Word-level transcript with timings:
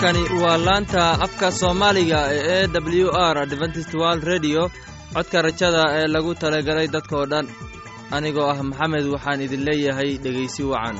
halkani 0.00 0.40
waa 0.42 0.56
laanta 0.58 1.10
afka 1.24 1.50
soomaaliga 1.52 2.20
ee 2.32 2.64
e 2.64 2.68
w 3.02 3.10
r 3.32 3.38
adventist 3.38 3.94
world 3.94 4.22
redio 4.24 4.70
codka 5.14 5.42
rajada 5.42 5.82
ee 5.98 6.06
lagu 6.06 6.34
talagalay 6.34 6.88
dadkoo 6.88 7.26
dhan. 7.26 7.46
Anigoo 8.10 8.46
ah 8.50 8.62
maxamed 8.62 9.06
waxaan 9.14 9.40
idin 9.46 9.64
leeyahay 9.68 10.10
dhegaysi 10.24 10.62
wacan 10.72 10.96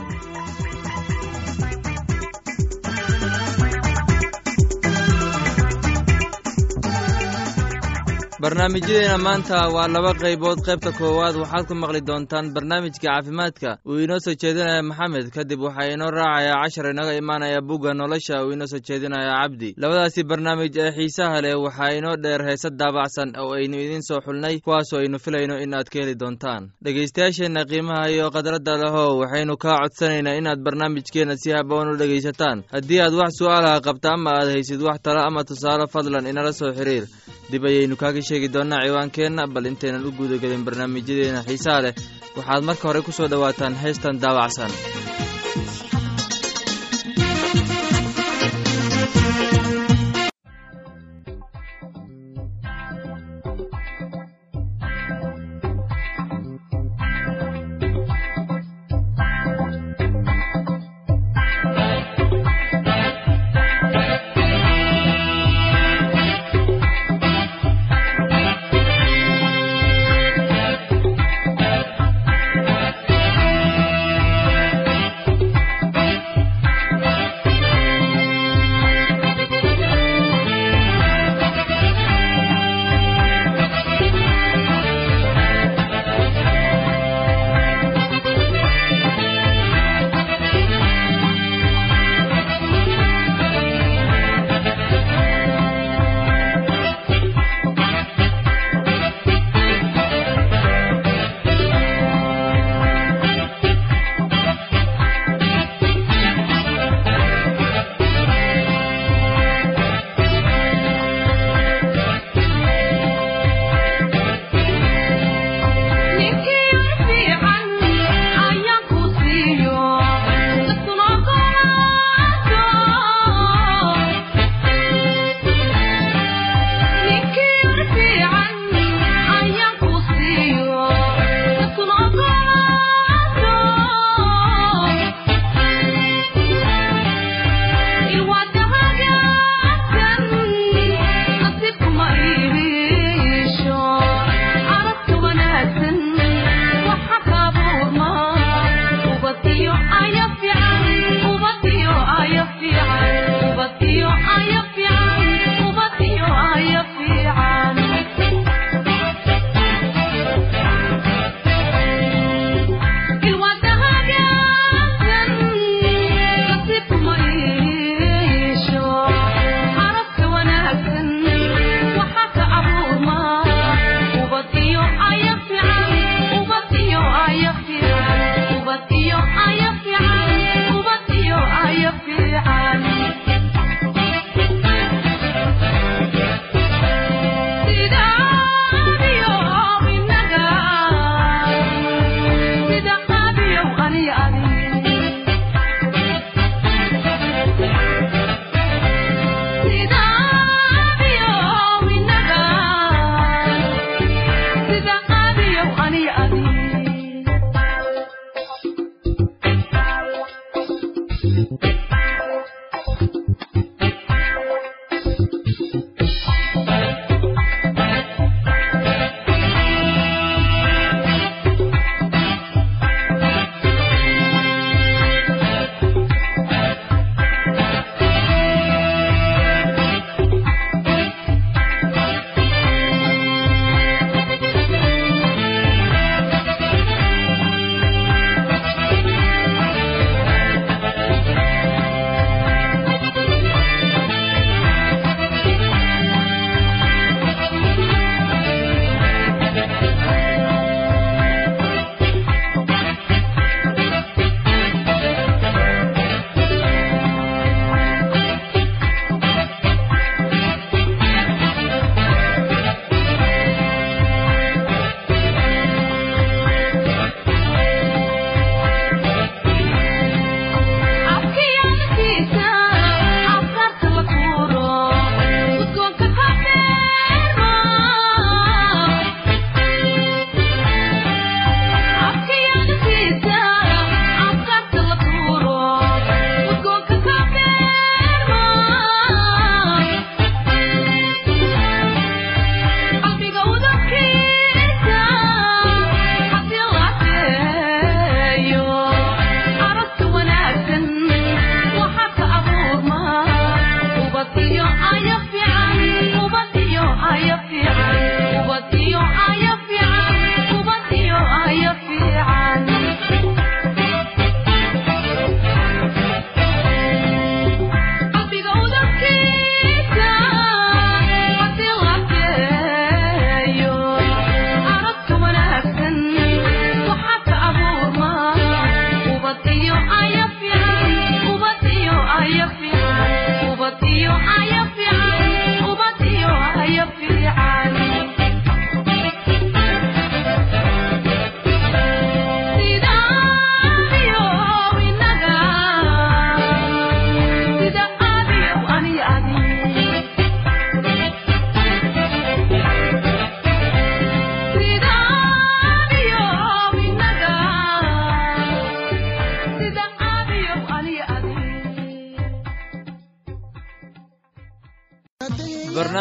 barnaamijyadeena 8.40 9.18
maanta 9.18 9.58
waa 9.74 9.88
laba 9.88 10.12
qaybood. 10.14 10.58
Qaybta 10.66 10.92
koowaad 10.98 11.36
waxaad 11.42 11.66
ku 11.66 11.74
maqli 11.74 12.00
doontaan 12.06 12.52
barnaamijka 12.54 13.02
caafimaadka. 13.02 13.78
Uu 13.86 13.98
inoo 14.04 14.18
soo 14.22 14.34
jeedinaya 14.38 14.82
maxamed 14.82 15.26
kadib 15.34 15.60
waxaa 15.60 15.90
inoo 15.94 16.10
raacayaa 16.10 16.62
cashar 16.62 16.86
inaga 16.90 17.14
imaanaya 17.18 17.60
bugga 17.60 17.94
nolosha 17.94 18.44
uu 18.46 18.52
inoo 18.54 18.66
soo 18.70 18.78
jeedinaya 18.78 19.34
cabdi. 19.42 19.74
Labadaasi 19.76 20.22
barnaamij 20.24 20.76
ee 20.78 20.90
xiisaha 20.96 21.40
leh 21.42 21.54
waxaa 21.64 21.90
inoo 21.98 22.16
dheer 22.22 22.42
heese 22.46 22.70
daabacsan 22.70 23.34
oo 23.42 23.52
aynu 23.58 23.76
idiin 23.84 24.02
soo 24.08 24.20
xulnay 24.22 24.60
kuwaasoo 24.64 25.00
aynu 25.02 25.18
filayno 25.18 25.58
in 25.58 25.74
aad 25.74 25.88
ka 25.90 25.98
heli 25.98 26.14
doontaan. 26.14 26.70
Dhegaystayaasheenna 26.84 27.64
qiimaha 27.70 28.06
iyo 28.14 28.30
khadradda 28.30 28.74
lehow 28.82 29.18
waxaynu 29.22 29.56
kaa 29.56 29.78
codsanaynaa 29.82 30.38
inaad 30.38 30.60
barnaamijkeenna 30.62 31.34
si 31.42 31.50
haboon 31.50 31.88
u 31.90 31.96
dhegaysataan. 31.98 32.62
Haddii 32.72 33.00
aad 33.02 33.14
wax 33.18 33.32
su'aalaha 33.38 33.80
qabta 33.86 34.14
ama 34.14 34.30
aad 34.38 34.48
haysid 34.54 34.80
wax 34.82 34.98
talo 35.02 35.20
ama 35.26 35.42
tusaale 35.44 35.86
fadlan 35.90 36.26
inala 36.30 36.52
soo 36.52 36.70
xiriir 36.78 37.04
dib 37.50 37.62
ayaynu 37.70 37.96
kaaga 38.02 38.20
sheegi 38.28 38.48
doonnaa 38.54 38.82
ciwaankeenna 38.86 39.42
bal 39.54 39.66
intaynan 39.70 40.06
u 40.08 40.10
guudagelin 40.18 40.64
barnaamijyadeena 40.66 41.40
xiisaha 41.48 41.80
leh. 41.84 41.94
Waxaad 42.36 42.62
marka 42.68 42.84
hore 42.88 43.00
ku 43.06 43.12
soo 43.18 43.28
dhowaataan 43.32 43.74
heestan 43.82 44.14
daawacsan 44.22 44.70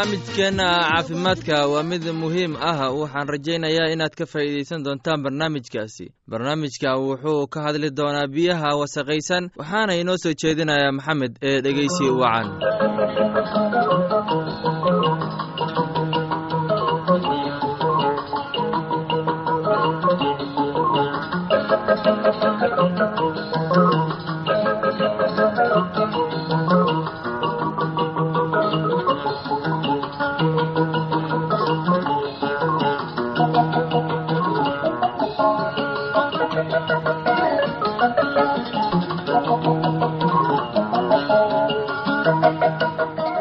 barnaamijkeenna 0.01 0.63
caafimaadka 0.89 1.67
waa 1.67 1.83
mid 1.83 2.03
muhiim 2.13 2.55
ah. 2.61 2.93
Waxaan 2.93 3.27
rajaynayaa 3.29 3.89
inaad 3.93 4.13
ka 4.17 4.25
faa'iidaysan 4.25 4.83
doontaan 4.85 5.23
barnaamijkaasi. 5.23 6.05
Barnaamijka 6.29 6.89
wuxuu 6.97 7.47
ka 7.47 7.61
hadli 7.61 7.89
doonaa 7.97 8.27
biyaha 8.27 8.77
wasaqaysan 8.79 9.49
waxaana 9.57 9.93
inoo 10.01 10.17
soo 10.23 10.33
jeedinayaa 10.41 10.91
maxamed 10.91 11.33
ee 11.41 11.61
dhegeysi 11.61 12.05
wacan 12.21 12.47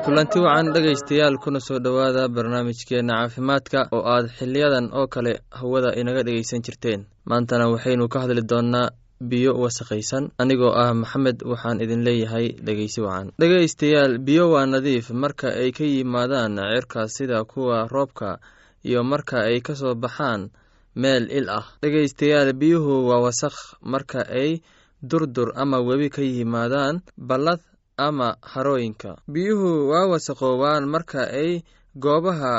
kulanti 0.05 0.39
wacan 0.45 0.73
dhegaystayaal 0.75 1.37
kuna 1.43 1.61
soo 1.61 1.79
dhowaada 1.79 2.29
barnaamijkeenna 2.29 3.15
caafimaadka 3.21 3.81
oo 3.97 4.03
aad 4.15 4.27
xiliyadan 4.39 4.87
oo 4.99 5.07
kale 5.07 5.33
hawada 5.51 5.91
inaga 6.01 6.23
dhegaysan 6.27 6.63
jirteen. 6.67 7.01
Maantana 7.31 7.69
waxaynu 7.73 8.09
ka 8.09 8.19
hadli 8.21 8.43
doonnaa 8.51 8.91
biyo 9.31 9.53
wasaqaysan 9.63 10.25
anigoo 10.43 10.73
ah 10.83 10.95
maxamed 10.95 11.39
waxaan 11.51 11.81
idin 11.85 12.03
leeyahay 12.07 12.47
dhegeysi 12.67 13.01
wacan. 13.07 13.33
Dhegaystayaal 13.41 14.19
biyo 14.19 14.51
waa 14.51 14.67
nadiif. 14.67 15.11
Marka 15.11 15.49
ay 15.63 15.71
ka 15.73 15.85
yimaadaan 15.85 16.57
cirka 16.75 17.09
sida 17.09 17.45
kuwa 17.45 17.87
roobka 17.95 18.39
iyo 18.85 19.05
marka 19.05 19.37
ay 19.49 19.61
ka 19.61 19.75
soo 19.75 19.95
baxaan 19.95 20.51
meel 20.97 21.25
il 21.39 21.47
ah. 21.59 21.65
Dhegaystayaal 21.83 22.53
biyuhu 22.61 22.95
waa 23.09 23.21
wasaq 23.27 23.55
marka 23.93 24.21
ay 24.41 24.63
durdur 25.03 25.53
ama 25.63 25.79
webi 25.89 26.09
ka 26.11 26.23
yimaadaan 26.23 27.03
ballad 27.17 27.61
ama 27.97 28.37
harooyinka. 28.53 29.11
Biyuhu 29.29 29.89
waa 29.93 30.09
wasaqoobaan 30.13 30.85
marka 30.89 31.21
ay 31.41 31.63
goobaha 32.03 32.55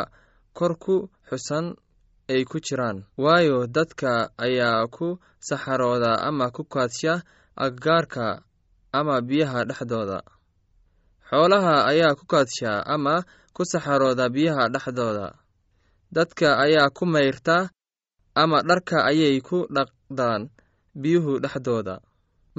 kor 0.57 0.73
ku 0.83 1.09
xusan 1.29 1.65
ay 2.29 2.41
ku 2.49 2.57
jiraan. 2.65 3.05
Waayo 3.17 3.67
dadka 3.67 4.29
ayaa 4.37 4.85
ku 4.95 5.17
saxarooda 5.47 6.11
ama 6.27 6.49
ku 6.55 6.63
kaadsha 6.73 7.21
agagaarka 7.55 8.41
ama 8.93 9.21
biyaha 9.21 9.65
dhexdooda. 9.69 10.19
Xoolaha 11.29 11.75
ayaa 11.91 12.15
ku 12.17 12.25
kaadsha 12.25 12.85
ama 12.85 13.25
ku 13.55 13.61
saxarooda 13.65 14.29
biyaha 14.29 14.69
dhexdooda. 14.73 15.27
Dadka 16.11 16.57
ayaa 16.65 16.89
ku 16.89 17.05
mayrta 17.05 17.69
ama 18.41 18.57
dharka 18.69 18.97
ayay 19.09 19.35
ku 19.47 19.57
dhaqdaan 19.75 20.41
biyuhu 21.01 21.33
dhexdooda. 21.43 21.95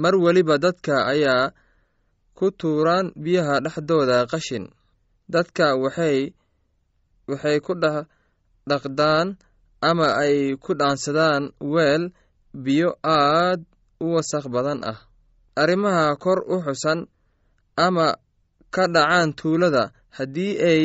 Mar 0.01 0.13
weliba 0.23 0.55
dadka 0.65 0.95
ayaa 1.13 1.51
ku 2.37 2.45
tuuraan 2.59 3.11
biyaha 3.23 3.55
dhexdooda 3.65 4.17
qashin. 4.31 4.65
Dadka 5.33 5.65
waxay 5.83 6.19
waxay 7.29 7.57
ku 7.65 7.73
dhaqdaan 8.69 9.27
ama 9.89 10.07
ay 10.23 10.35
ku 10.63 10.71
dhaansadaan 10.79 11.43
weel 11.73 12.03
biyo 12.63 12.89
aad 13.03 13.59
u 14.03 14.05
wasaq 14.15 14.45
badan 14.53 14.79
ah. 14.91 14.99
Arrimaha 15.61 16.15
kor 16.23 16.39
u 16.53 16.55
xusan 16.65 16.99
ama 17.85 18.07
ka 18.75 18.83
dhacaan 18.95 19.29
tuulada 19.39 19.83
haddii 20.17 20.53
ay 20.71 20.83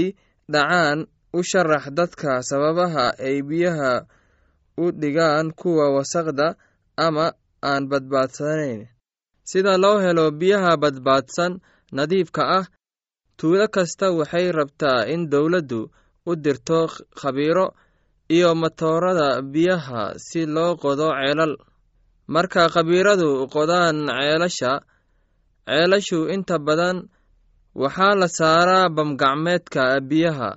dhacaan 0.52 0.98
u 1.36 1.38
sharax 1.50 1.84
dadka 1.98 2.30
sababaha 2.48 3.06
ay 3.26 3.36
biyaha 3.48 3.92
u 4.82 4.84
dhigaan 5.00 5.46
kuwa 5.60 5.86
wasaqda 5.96 6.46
ama 7.06 7.26
aan 7.70 7.82
badbaadsanayn 7.90 8.80
sida 9.50 9.72
loo 9.82 9.98
helo 10.04 10.24
biyaha 10.40 10.72
badbaadsan 10.82 11.52
nadiifka 11.96 12.42
ah 12.58 12.66
tuulo 13.38 13.66
kasta 13.74 14.06
waxay 14.18 14.46
rabtaa 14.58 15.00
in 15.14 15.22
dowladdu 15.32 15.80
u 16.30 16.32
dirto 16.44 16.80
khabiiro 17.20 17.66
iyo 18.36 18.50
matoorada 18.62 19.28
biyaha 19.52 20.02
si 20.26 20.40
loo 20.54 20.72
qodo 20.82 21.08
ceelal. 21.18 21.54
Marka 22.34 22.62
khabiiradu 22.74 23.28
qodaan 23.54 23.96
ceelasha 24.08 24.72
ceelashu 25.68 26.18
inta 26.34 26.56
badan 26.66 26.98
waxaa 27.82 28.14
la 28.20 28.28
saaraa 28.38 28.88
bamgacmeedka 28.96 29.82
biyaha 30.10 30.50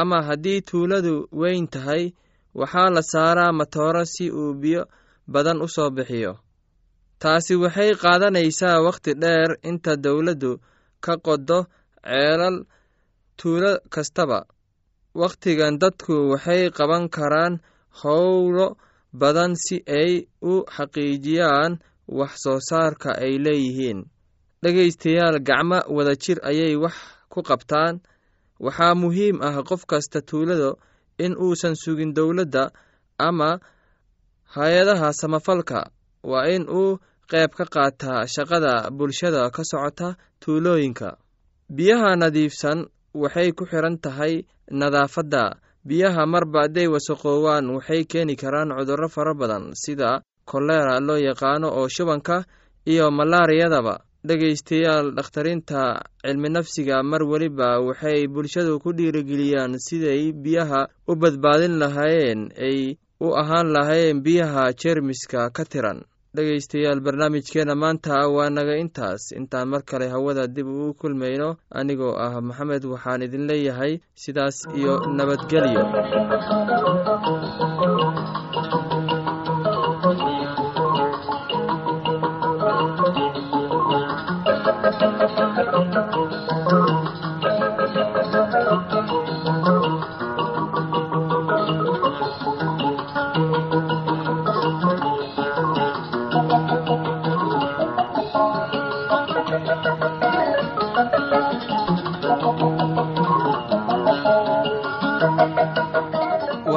ama 0.00 0.18
haddii 0.28 0.60
tuuladu 0.68 1.14
weyn 1.40 1.66
tahay 1.72 2.04
waxaa 2.60 2.90
la 2.96 3.02
saaraa 3.12 3.52
matooro 3.58 4.02
si 4.14 4.24
uu 4.40 4.54
biyo 4.62 4.82
badan 5.32 5.58
u 5.64 5.68
soo 5.74 5.90
bixiyo. 5.96 6.32
Taasi 7.22 7.54
waxay 7.62 7.90
qaadanaysaa 8.02 8.82
wakhti 8.86 9.12
dheer 9.22 9.50
inta 9.68 9.92
dowladdu 10.04 10.52
ka 11.04 11.14
qodo 11.26 11.58
ceelal 12.08 12.56
tuulo 13.38 13.72
kastaba. 13.94 14.38
Wakhtigan 15.20 15.74
dadku 15.82 16.14
waxay 16.32 16.62
qaban 16.78 17.04
karaan 17.16 17.54
howlo 18.00 18.66
badan 19.20 19.52
si 19.64 19.76
ay 20.00 20.12
u 20.50 20.52
xaqiijiyaan 20.76 21.72
wax 22.18 22.32
soo 22.44 22.58
saarka 22.68 23.10
ay 23.24 23.34
leeyihiin. 23.44 23.98
Dhegaystayaal 24.62 25.36
gacmo 25.48 25.78
wada 25.96 26.14
jir 26.22 26.38
ayay 26.50 26.74
wax 26.84 26.96
ku 27.32 27.40
qabtaan. 27.48 27.94
Waxaa 28.64 28.94
muhiim 29.02 29.36
ah 29.46 29.56
qof 29.68 29.82
kasta 29.90 30.18
tuulada 30.28 30.70
in 31.18 31.36
uusan 31.36 31.74
sugin 31.74 32.14
dowladda 32.14 32.70
ama 33.18 33.58
hay'adaha 34.54 35.12
samafalka. 35.12 35.90
Waa 36.22 36.46
in 36.54 36.68
uu 36.68 36.98
qayb 37.30 37.50
ka 37.58 37.64
qaataa 37.74 38.26
shaqada 38.34 38.90
bulshada 38.90 39.50
ka 39.50 39.62
socota 39.64 40.16
tuulooyinka. 40.40 41.16
Biyaha 41.70 42.16
nadiifsan 42.16 42.86
waxay 43.14 43.52
ku 43.52 43.64
xiran 43.66 43.98
tahay 43.98 44.44
nadaafadda. 44.70 45.58
Biyaha 45.88 46.26
marba 46.26 46.60
hadday 46.68 46.86
wasaqoowaan 46.86 47.66
waxay 47.74 48.04
keeni 48.04 48.36
karaan 48.36 48.70
cudurro 48.76 49.08
fara 49.08 49.34
badan 49.34 49.74
sida 49.74 50.22
kolera 50.46 51.00
loo 51.00 51.18
yaqaano 51.18 51.68
oo 51.78 51.88
shubanka 51.88 52.44
iyo 52.86 53.10
malaariyadaba 53.10 53.94
dhegaystayaal 54.28 55.06
dhakhtariinta 55.16 55.82
cilmi 56.22 56.48
nafsiga 56.56 57.02
mar 57.02 57.22
weliba 57.30 57.70
waxay 57.86 58.26
bulshadu 58.34 58.78
ku 58.82 58.92
dhiirigeliyaan 58.98 59.74
siday 59.86 60.30
biyaha 60.44 60.86
u 61.10 61.14
badbaadin 61.22 61.74
lahaayeen 61.82 62.40
ay 62.68 62.78
u 63.26 63.34
ahaan 63.42 63.74
lahaayeen 63.74 64.22
biyaha 64.26 64.70
jeermiska 64.80 65.50
ka 65.56 65.64
tiran. 65.64 65.98
Dhegaystayaal 66.36 67.00
barnaamijkeena 67.04 67.74
maanta 67.74 68.24
waa 68.34 68.48
naga 68.50 68.78
intaas. 68.82 69.34
Intaan 69.36 69.68
mar 69.68 69.82
kale 69.84 70.06
hawada 70.08 70.46
dib 70.46 70.66
ugu 70.66 70.94
kulmayno 71.00 71.48
anigoo 71.78 72.14
ah 72.24 72.40
maxamed 72.40 72.84
waxaan 72.92 73.22
idin 73.26 73.44
leeyahay 73.50 73.92
sidaas 74.22 74.56
iyo 74.78 74.94
nabadgelyo 75.18 75.82
Thank 99.82 100.00
you. 100.02 100.11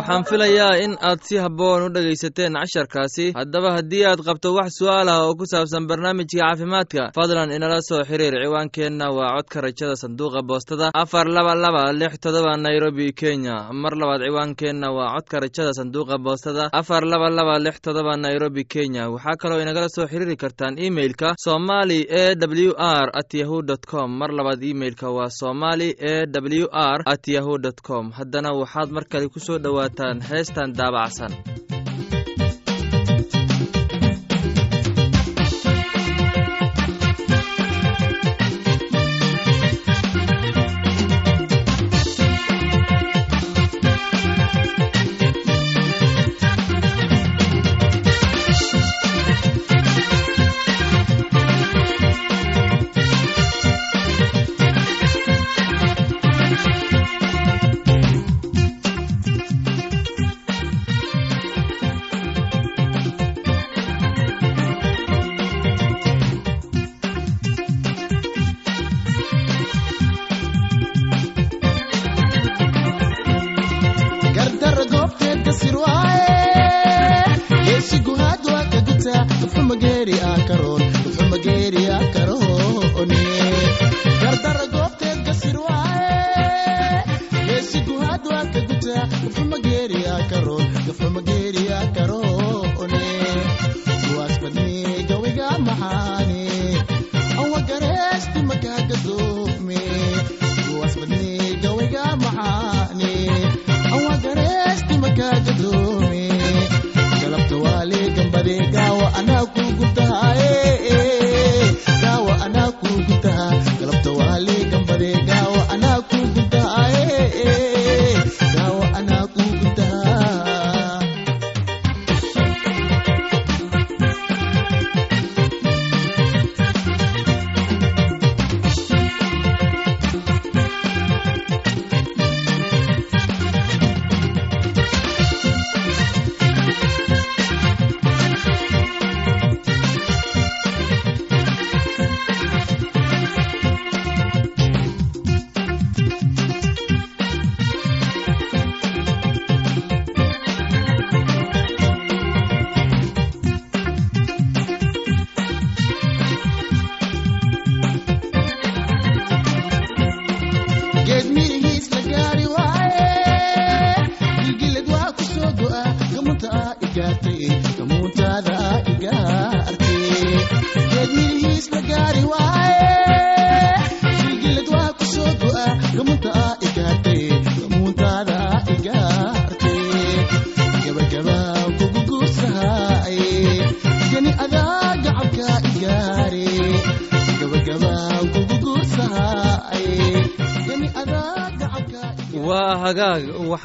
Waxaan 0.06 0.24
filayaa 0.30 0.78
in 0.84 0.94
aad 1.02 1.20
si 1.24 1.38
habboon 1.38 1.84
u 1.86 1.90
dhegaysateen 1.90 2.54
casharkaasi. 2.54 3.26
Haddaba 3.36 3.72
haddii 3.78 4.04
aad 4.06 4.22
qabto 4.28 4.54
wax 4.54 4.78
su'aal 4.80 5.10
ah 5.10 5.26
oo 5.26 5.34
ku 5.36 5.46
saabsan 5.46 5.88
barnaamijka 5.90 6.38
caafimaadka 6.42 7.10
fadlan 7.16 7.50
inala 7.52 7.82
soo 7.82 8.04
xiriir. 8.06 8.34
Ciwaankeenna 8.44 9.10
waa 9.18 9.34
codka 9.38 9.62
rajada 9.62 9.96
sanduuqa 9.96 10.42
boostada 10.50 10.92
afar 10.94 11.26
laba 11.28 11.56
laba 11.56 11.92
lix 11.94 12.20
todoba 12.22 12.54
nairobi 12.58 13.14
kenya. 13.14 13.74
Mar 13.74 13.94
labaad 13.98 14.22
ciwaankeenna 14.28 14.88
waa 14.98 15.14
codka 15.16 15.40
rajada 15.40 15.74
sanduuqa 15.74 16.18
boostada 16.26 16.70
afar 16.72 17.04
laba 17.06 17.30
laba 17.30 17.58
lix 17.60 17.82
todoba 17.82 18.16
nairobi 18.18 18.64
kenya. 18.66 19.10
Waxaa 19.10 19.38
kaloo 19.42 19.62
inagala 19.62 19.90
soo 19.90 20.06
xiriiri 20.08 20.36
kartaan 20.38 20.78
imeilka 20.78 21.34
somali 21.46 22.00
e 22.10 22.36
w 22.36 22.74
r 22.78 23.10
at 23.14 23.34
yahu 23.34 23.62
dt 23.64 23.86
com. 23.90 24.10
Mar 24.20 24.30
labaad 24.32 24.64
imeilka 24.64 25.10
waa 25.10 25.30
somali 25.30 25.90
e 25.98 26.26
w 26.62 26.68
r 26.72 27.02
at 27.06 27.28
yahu 27.28 27.58
dt 27.58 27.82
com. 27.82 28.12
Haddana 28.12 28.54
waxaad 28.54 28.92
mar 28.92 29.06
kale 29.10 29.28
ku 29.30 29.40
soo 29.40 29.58
dhowaataan 29.96 30.22
heestan 30.30 30.74
daabacsan 30.78 31.32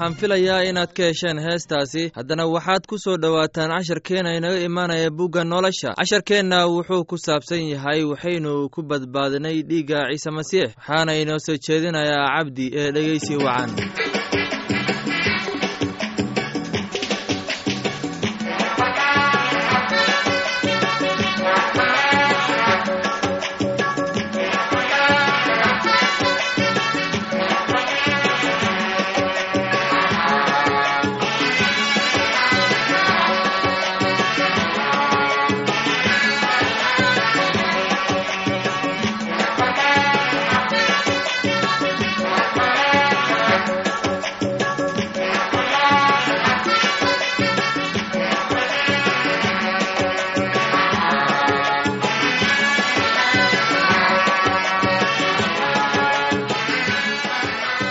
waxaan 0.00 0.14
filayaa 0.20 0.62
inaad 0.64 0.92
ka 0.96 1.02
hesheen 1.02 1.38
heestaasi. 1.38 2.10
Haddana 2.16 2.46
waxaad 2.46 2.86
ku 2.88 2.96
soo 2.98 3.16
dhowaataan 3.16 3.70
casharkeenna 3.70 4.32
inaga 4.36 4.58
imaanaya 4.68 5.10
bugga 5.10 5.44
nolosha. 5.44 5.94
Casharkeenna 5.98 6.66
wuxuu 6.66 7.04
ku 7.04 7.16
saabsan 7.18 7.68
yahay 7.68 8.04
waxaynu 8.04 8.68
ku 8.70 8.82
badbaadinay 8.82 9.62
dhiigga 9.62 10.08
ciise 10.10 10.30
masiix 10.30 10.72
waxaana 10.76 11.12
inoo 11.22 11.38
soo 11.46 11.56
jeedinayaa 11.66 12.28
cabdi 12.38 12.66
ee 12.80 12.90
dhegeysi 12.94 13.36
wacan 13.36 13.70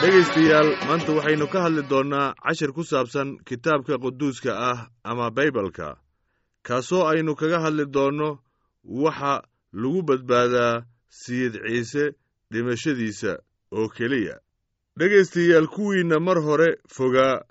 dhegaystayaal 0.09 0.69
maanta 0.87 1.11
waxaynu 1.17 1.47
ka 1.53 1.59
hadli 1.63 1.81
doonnaa 1.89 2.33
cashir 2.45 2.71
ku 2.73 2.83
saabsan 2.83 3.37
kitaabka 3.47 3.97
quduuska 4.03 4.51
ah 4.71 4.79
ama 5.03 5.29
baybalka. 5.31 5.97
Kaasoo 6.65 7.05
aynu 7.11 7.35
kaga 7.35 7.59
hadli 7.65 7.85
doonno 7.85 8.39
waxa 9.03 9.33
lagu 9.73 10.01
badbaadaa 10.07 10.83
sayid 11.09 11.53
ciise 11.67 12.03
dhimashadiisa 12.51 13.31
oo 13.77 13.87
keliya. 13.89 14.35
Dhegaystayaal 14.97 15.67
kuwiinna 15.67 16.19
mar 16.19 16.41
hore 16.41 16.69
fogaa 16.95 17.41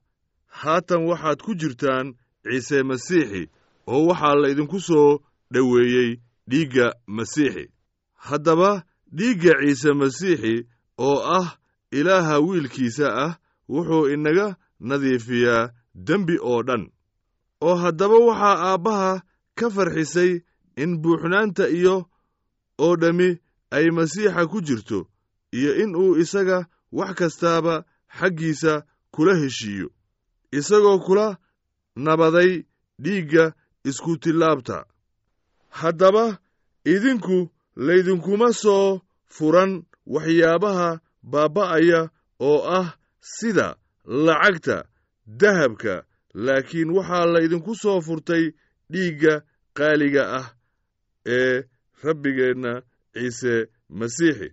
haatan 0.60 1.06
waxaad 1.10 1.38
ku 1.46 1.54
jirtaan 1.54 2.14
ciise 2.42 2.82
masiixi 2.82 3.42
oo 3.86 4.06
waxaa 4.10 4.34
laydinku 4.34 4.80
soo 4.80 5.18
dhoweeyey 5.54 6.10
dhiigga 6.50 6.86
masiixi. 7.06 7.70
Haddaba 8.28 8.82
dhiigga 9.18 9.52
ciise 9.62 9.92
masiixi 9.94 10.66
oo 10.98 11.18
ah 11.38 11.54
ilaaha 11.90 12.38
wiilkiisa 12.40 13.06
ah 13.24 13.38
wuxuu 13.68 14.08
inaga 14.14 14.56
nadiifiyaa 14.80 15.70
dembi 15.94 16.36
oo 16.42 16.62
dhan. 16.62 16.90
Oo 17.60 17.74
haddaba 17.74 18.16
waxaa 18.28 18.56
aabbaha 18.70 19.22
ka 19.58 19.70
farxisay 19.70 20.40
in 20.76 20.98
buuxnaanta 21.02 21.68
iyo 21.68 21.96
oo 22.78 22.96
dhammi 22.96 23.28
ay 23.70 23.86
masiixa 23.90 24.46
ku 24.46 24.60
jirto 24.60 24.98
iyo 25.52 25.70
in 25.82 25.96
uu 25.96 26.16
isaga 26.22 26.66
wax 26.92 27.14
kastaaba 27.18 27.84
xaggiisa 28.18 28.72
kula 29.10 29.34
heshiiyo 29.40 29.88
isagoo 30.58 30.98
kula 30.98 31.26
nabaday 31.96 32.64
dhiigga 33.02 33.52
iskutillaabta 33.88 34.86
haddaba 35.68 36.38
idinku 36.84 37.50
laydinkuma 37.76 38.52
soo 38.52 39.00
furan 39.26 39.82
waxyaabaha 40.06 41.00
baabba'aya 41.32 42.00
oo 42.48 42.60
ah 42.78 42.88
sida 43.20 43.66
lacagta 44.26 44.76
dahabka 45.40 45.94
laakiin 46.44 46.90
waxaa 46.96 47.26
laydinku 47.34 47.72
soo 47.82 48.00
furtay 48.06 48.44
dhiigga 48.92 49.34
qaaliga 49.78 50.22
ah 50.38 50.46
ee 51.36 51.62
rabbigeenna 52.04 52.72
ciise 53.14 53.54
masiixi. 53.98 54.48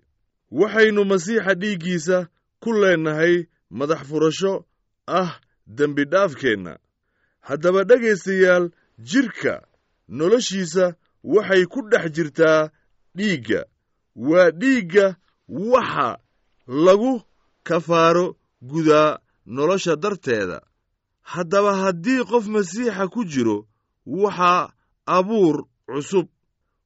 Waxaynu 0.60 1.02
masiixa 1.12 1.54
dhiiggiisa 1.62 2.18
ku 2.64 2.70
leennahay 2.82 3.36
madax 3.78 4.02
furasho 4.10 4.54
ah 5.20 5.32
dembidhaafkeenna 5.78 6.74
haddaba 7.48 7.82
dhegaystayaal 7.90 8.66
jidhka 9.10 9.54
noloshiisa 10.18 10.86
waxay 11.24 11.64
ku 11.74 11.80
dhex 11.92 12.06
jirtaa 12.16 12.70
dhiigga. 13.18 13.62
Waa 14.16 14.52
dhiigga 14.62 15.16
waxa 15.50 16.18
lagu 16.68 17.22
kafaaro 17.64 18.36
gudaa 18.62 19.20
nolosha 19.46 19.96
darteeda. 19.96 20.62
Haddaba 21.22 21.74
haddii 21.76 22.24
qof 22.30 22.46
masiixa 22.48 23.08
ku 23.14 23.26
jiro 23.26 23.68
waxaa 24.06 24.70
abuur 25.06 25.66
cusub. 25.88 26.28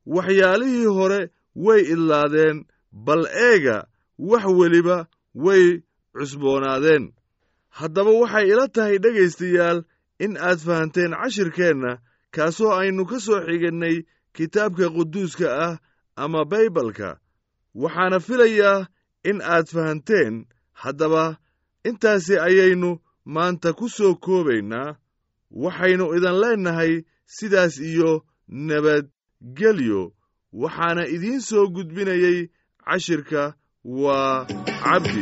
Waxyaalihii 0.05 0.85
hore 0.85 1.29
way 1.55 1.81
idlaadeen 1.93 2.65
bal 2.91 3.25
eega 3.27 3.87
wax 4.17 4.45
weliba 4.59 5.07
way 5.35 5.83
cusboonaadeen. 6.15 7.13
Haddaba 7.69 8.11
waxay 8.21 8.47
ila 8.51 8.67
tahay 8.67 8.97
dhegaystayaal 9.03 9.83
in 10.19 10.37
aad 10.37 10.59
fahanteen 10.59 11.11
cashirkeenna 11.21 11.91
kaasoo 12.31 12.71
aynu 12.79 13.05
ka 13.05 13.19
soo 13.19 13.39
xigannay 13.47 14.03
kitaabka 14.35 14.89
quduuska 14.95 15.47
ah 15.67 15.75
ama 16.15 16.45
baybalka. 16.51 17.19
Waxaana 17.75 18.19
filayaa 18.19 18.87
in 19.23 19.41
aad 19.41 19.67
fahanteen 19.73 20.45
haddaba 20.81 21.37
intaasi 21.83 22.35
ayaynu 22.47 22.99
maanta 23.25 23.73
ku 23.73 23.89
soo 23.89 24.15
koobaynaa 24.15 24.95
waxaynu 25.63 26.05
idan 26.17 26.37
leennahay 26.43 26.93
sidaas 27.35 27.75
iyo 27.89 28.11
nabadgelyo 28.67 30.01
waxaana 30.61 31.03
idiin 31.15 31.41
soo 31.49 31.65
gudbinayey 31.75 32.39
cashirka 32.85 33.53
waa 33.85 34.45
cabdi 34.83 35.21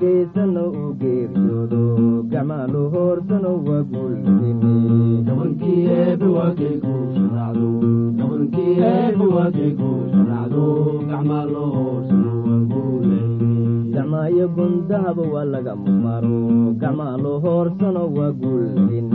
kay 0.00 0.18
guusharaacdo 0.34 1.82
gacmaaloo 2.32 2.88
hoorsano 2.94 3.50
waa 3.68 3.82
guulayne 3.90 4.48
gacmaayo 13.94 14.46
gundahaba 14.56 15.22
waa 15.34 15.46
laga 15.52 15.72
mumaro 15.82 16.36
gacmaaloo 16.82 17.38
hoorsano 17.44 18.02
waa 18.16 18.32
guulayne 18.40 19.10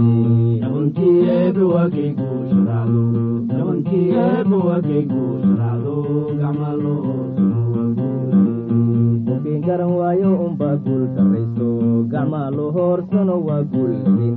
garan 9.65 9.91
waayo 9.99 10.30
unbaa 10.45 10.76
guul 10.86 11.04
darayso 11.15 11.67
gacmaaloo 12.12 12.69
hoorsano 12.78 13.36
waa 13.47 13.62
guulayne 13.71 14.28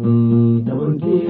gabankii 0.67 1.23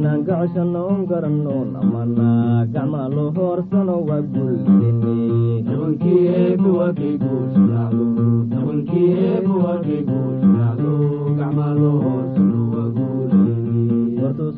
waynaan 0.00 0.24
gacoshanno 0.24 0.82
un 0.92 1.00
garanno 1.10 1.54
namana 1.72 2.28
gacmaaloo 2.74 3.30
hoorsano 3.36 3.96
waa 4.08 4.22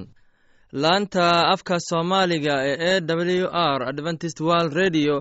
Laanta 0.82 1.26
afka 1.52 1.76
soomaaliga 1.88 2.54
ee 2.70 2.76
e 2.96 3.00
w 3.00 3.46
r 3.76 3.80
adventist 3.90 4.40
world 4.40 4.72
radio 4.82 5.14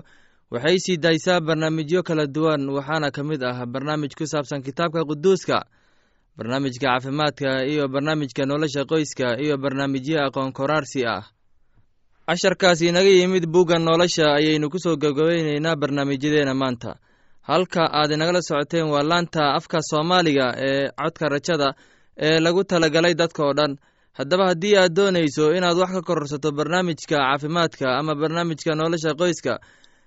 waxay 0.52 0.76
sii 0.84 0.96
daysaa 1.04 1.40
barnaamijyo 1.40 2.02
kala 2.02 2.26
duwan 2.26 2.62
waxaana 2.76 3.08
ka 3.16 3.22
mid 3.24 3.42
ah 3.42 3.66
barnaamij 3.72 4.12
ku 4.18 4.24
saabsan 4.26 4.62
kitaabka 4.66 5.04
quduuska 5.08 5.58
barnaamijka 6.36 6.86
caafimaadka 6.86 7.50
iyo 7.72 7.88
barnaamijka 7.88 8.42
nolosha 8.46 8.84
qoyska 8.90 9.26
iyo 9.44 9.56
barnaamijyo 9.62 10.16
aqoon 10.26 10.52
koraarsi 10.52 11.00
ah 11.06 11.24
casharkaas 12.28 12.80
inaga 12.84 13.08
yimid 13.08 13.46
bugga 13.48 13.78
nolosha 13.78 14.26
ayaynu 14.36 14.68
ku 14.70 14.78
soo 14.78 14.96
gabgabayneynaa 14.96 15.76
barnaamijyadeena 15.80 16.54
maanta. 16.54 16.90
Halka 17.48 17.88
aad 17.88 18.10
inagala 18.12 18.42
socoteen 18.42 18.88
waa 18.92 19.02
laanta 19.10 19.54
afka 19.56 19.78
soomaaliga 19.90 20.46
ee 20.68 20.90
codka 21.00 21.28
rajada 21.32 21.68
ee 22.26 22.40
lagu 22.44 22.64
talagalay 22.64 23.14
dadka 23.14 23.42
oo 23.48 23.54
dhan. 23.58 23.72
Haddaba 24.18 24.44
haddii 24.50 24.76
aad 24.76 24.92
doonayso 24.96 25.54
inaad 25.56 25.76
wax 25.80 25.90
ka 25.96 26.02
kororsato 26.08 26.52
barnaamijka 26.52 27.16
caafimaadka 27.16 27.86
ama 27.98 28.12
barnaamijka 28.20 28.74
nolosha 28.80 29.16
qoyska 29.20 29.54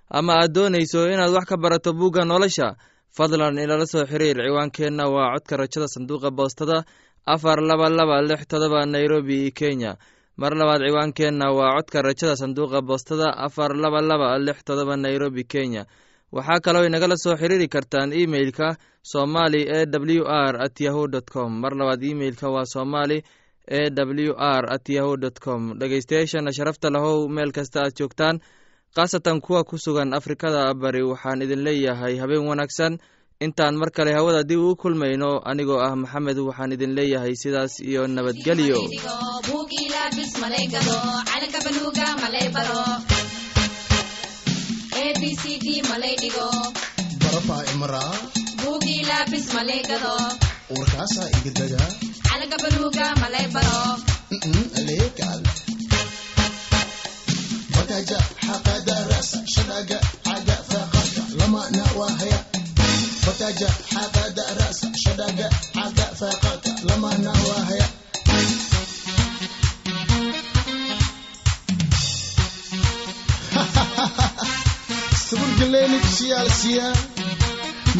ama 0.09 0.33
aad 0.41 0.53
doonayso 0.53 1.09
inaad 1.13 1.33
wax 1.33 1.45
ka 1.49 1.57
barato 1.57 1.93
bugga 1.93 2.21
nolosha 2.25 2.75
fadlan 3.17 3.57
inala 3.57 3.85
soo 3.89 4.05
xiriir. 4.05 4.37
Ciwaankeenna 4.45 5.09
waa 5.09 5.33
codka 5.33 5.57
rajada 5.57 5.87
sanduuqa 5.93 6.29
boostada 6.37 6.85
afar 7.25 7.57
laba 7.69 7.89
laba 7.89 8.21
lix 8.21 8.45
todoba 8.51 8.85
nairobi 8.85 9.49
kenya 9.59 9.97
mar 10.37 10.53
labaad 10.55 10.81
ciwaankeenna 10.87 11.51
waa 11.51 11.75
codka 11.75 12.01
rajada 12.01 12.35
sanduuqa 12.35 12.81
boostada 12.81 13.37
afar 13.37 13.75
laba 13.75 14.01
laba 14.01 14.37
lix 14.39 14.63
todoba 14.63 14.95
nairobi 14.97 15.43
kenya. 15.43 15.85
Waxaa 16.31 16.59
kaloo 16.65 16.85
inagala 16.85 17.17
soo 17.17 17.35
xiriiri 17.35 17.67
kartaan 17.67 18.13
emeilka 18.13 18.77
somali 19.03 19.61
e 19.67 19.85
w 19.85 20.23
r 20.25 20.55
at 20.65 20.79
yahu 20.79 21.07
dt 21.07 21.27
com. 21.33 21.51
Mar 21.61 21.73
labaad 21.75 22.03
emeilka 22.03 22.47
waa 22.49 22.65
somali 22.65 23.23
e 23.67 23.81
w 23.95 24.33
r 24.37 24.63
at 24.75 24.89
yahu 24.89 25.17
dt 25.17 25.39
com. 25.39 25.61
Dhegeystayaashana 25.79 26.51
sharafta 26.53 26.89
lahow 26.89 27.27
meel 27.29 27.51
kasta 27.51 27.79
aad 27.83 27.93
joogtaan 27.99 28.39
khaasatan 28.95 29.41
kuwa 29.41 29.63
ku 29.63 29.77
sugan 29.77 30.13
afrikada 30.13 30.73
bari 30.73 31.03
waxaan 31.03 31.41
idin 31.41 31.63
leeyahay 31.63 32.15
habeen 32.17 32.47
wanaagsan. 32.47 32.97
Intaan 33.41 33.75
mar 33.75 33.89
kale 33.91 34.13
hawada 34.13 34.43
dib 34.43 34.59
ugu 34.59 34.75
kulmayno 34.75 35.41
anigoo 35.43 35.79
ah 35.81 35.95
maxamed 35.95 36.37
waxaan 36.37 36.71
idin 36.75 36.93
leeyahay 36.97 37.33
sidaas 37.35 37.79
iyo 37.81 38.07
nabadgelyo 38.07 38.77
barabaa 47.23 47.61
imaraa 47.73 48.13
warkaasaa 50.75 51.27
iga 51.37 51.51
dagaa 51.59 51.89
aleekaal 54.79 55.41
bagaja 57.75 58.19
xaqada 58.45 58.95
rasa 59.11 59.39
shadaga 59.53 59.97
caga 60.27 60.57
faqaka 60.71 61.23
lamana 61.39 61.83
wahaya 61.99 62.39
bagaja 63.25 63.69
xaqada 63.93 64.45
rasa 64.59 64.87
shadaga 65.03 65.47
caga 65.77 66.07
faqaka 66.21 66.71
lamana 66.89 67.33
wahaya 67.49 67.80
geleni 75.61 75.97
kusiyaal 76.05 76.49
siyaa 76.61 76.93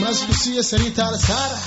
maas 0.02 0.20
ku 0.28 0.34
siiya 0.44 0.64
sariitaal 0.72 1.16
saara 1.28 1.60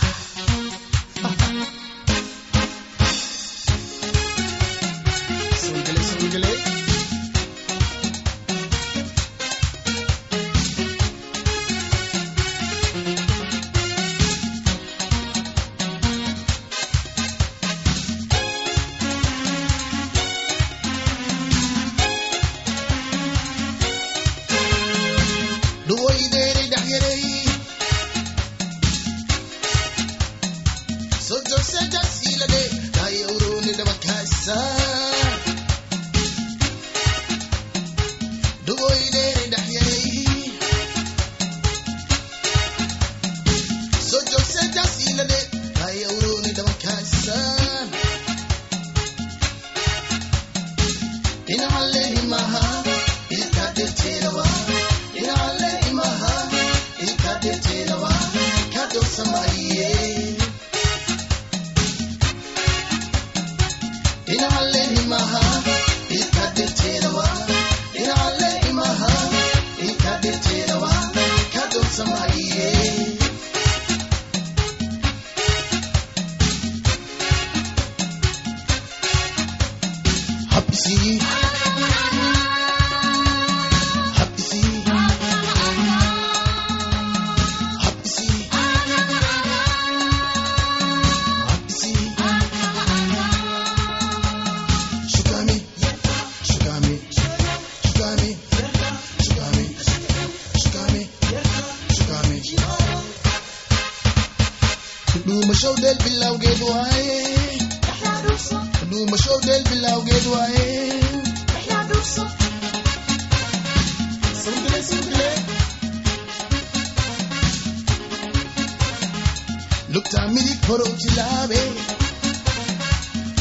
Lukta 119.94 120.28
milik 120.34 120.60
horo 120.68 120.84
chilabe 121.00 121.60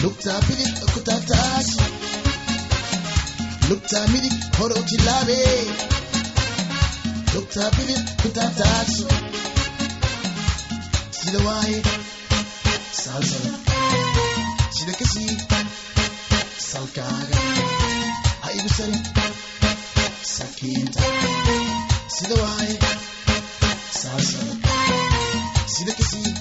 Lukta 0.04 0.36
milik 0.48 0.74
okutatashi 0.86 1.84
Lukta 3.70 4.02
milik 4.14 4.38
horo 4.58 4.80
chilabe 4.90 5.40
Lukta 7.34 7.66
milik 7.78 8.04
okutatashi 8.14 9.06
Chilawai 11.16 11.76
Salsa 13.04 13.42
Chilakashi 14.76 15.26
Salkara 16.70 17.40
Aigusari 18.48 19.00
Salkara 19.04 19.53
masaakiinta 20.64 21.04
sida 22.16 22.36
waay 22.44 22.74
saasal 24.02 24.50
sida 25.74 25.92
ka 25.98 26.04
sii 26.12 26.32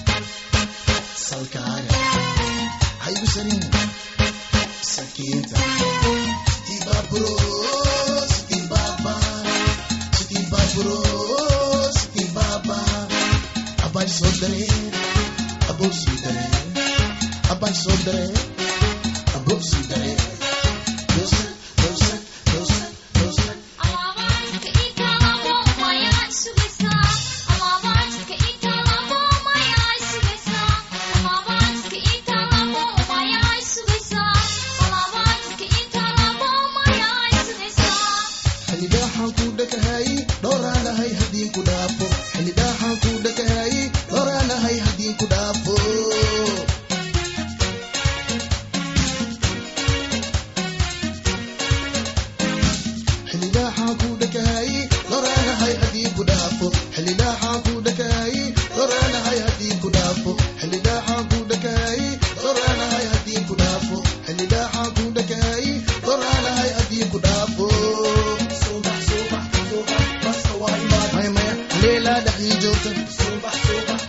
salkaaga 1.27 1.97
haygu 3.03 3.27
sanin 3.35 3.63
sakiinta 4.93 5.59
tibaaburo 6.67 7.33
sodare 14.17 14.67
above 15.71 15.95
sudare 16.03 16.45
above 17.51 17.73
sudare 17.83 18.25
above 19.37 19.63
sudare 19.71 20.13
meelaa 72.03 72.21
dhexdii 72.25 72.57
joogta 72.63 74.03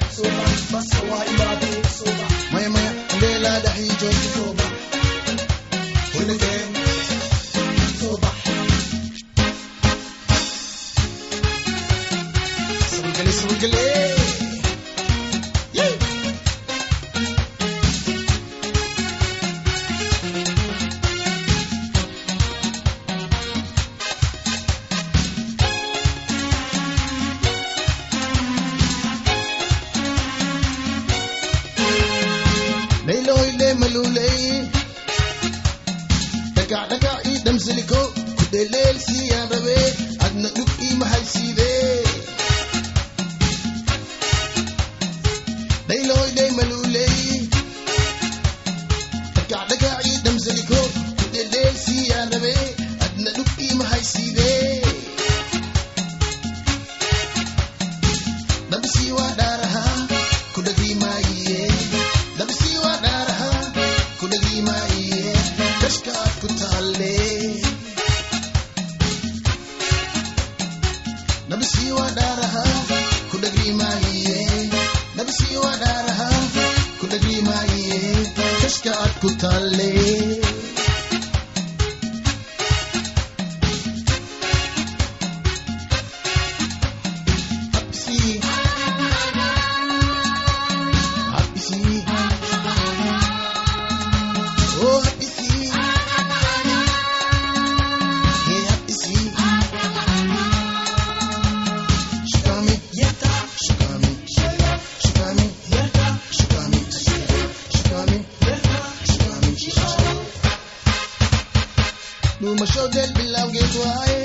Numa 112.85 112.93
shodel 112.93 113.13
bilaw 113.17 113.49
geed 113.55 113.75
waaye. 113.81 114.25